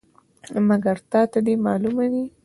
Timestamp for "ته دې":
1.31-1.53